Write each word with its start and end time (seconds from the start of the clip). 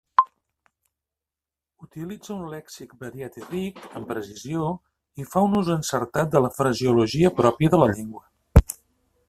Utilitza 1.87 2.31
un 2.35 2.41
lèxic 2.53 2.95
variat 3.03 3.37
i 3.41 3.43
ric, 3.51 3.81
amb 3.99 4.09
precisió, 4.13 4.71
i 5.23 5.27
fa 5.35 5.45
un 5.49 5.55
ús 5.63 5.69
encertat 5.77 6.33
de 6.37 6.45
la 6.47 6.51
fraseologia 6.57 7.35
pròpia 7.43 7.75
de 7.77 7.81
la 7.85 7.91
llengua. 7.93 8.25